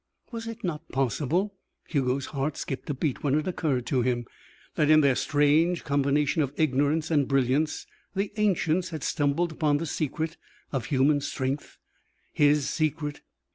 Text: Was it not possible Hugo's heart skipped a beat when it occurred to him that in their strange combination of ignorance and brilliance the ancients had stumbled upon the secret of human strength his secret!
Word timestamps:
Was 0.31 0.47
it 0.47 0.63
not 0.63 0.89
possible 0.89 1.53
Hugo's 1.87 2.25
heart 2.33 2.57
skipped 2.57 2.89
a 2.89 2.93
beat 2.95 3.21
when 3.21 3.35
it 3.35 3.47
occurred 3.47 3.85
to 3.85 4.01
him 4.01 4.25
that 4.73 4.89
in 4.89 5.01
their 5.01 5.13
strange 5.13 5.83
combination 5.83 6.41
of 6.41 6.51
ignorance 6.57 7.11
and 7.11 7.27
brilliance 7.27 7.85
the 8.15 8.33
ancients 8.37 8.89
had 8.89 9.03
stumbled 9.03 9.51
upon 9.51 9.77
the 9.77 9.85
secret 9.85 10.37
of 10.71 10.85
human 10.85 11.21
strength 11.21 11.77
his 12.33 12.67
secret! 12.67 13.21